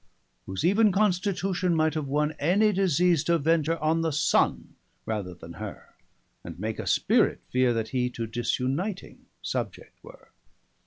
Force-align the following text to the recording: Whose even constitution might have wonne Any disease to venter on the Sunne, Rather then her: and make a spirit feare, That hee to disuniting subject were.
Whose 0.47 0.65
even 0.65 0.91
constitution 0.91 1.75
might 1.75 1.93
have 1.93 2.07
wonne 2.07 2.31
Any 2.39 2.71
disease 2.73 3.23
to 3.25 3.37
venter 3.37 3.77
on 3.77 4.01
the 4.01 4.09
Sunne, 4.11 4.73
Rather 5.05 5.35
then 5.35 5.53
her: 5.61 5.93
and 6.43 6.57
make 6.59 6.79
a 6.79 6.87
spirit 6.87 7.39
feare, 7.51 7.71
That 7.71 7.89
hee 7.89 8.09
to 8.09 8.25
disuniting 8.25 9.27
subject 9.43 10.03
were. 10.03 10.29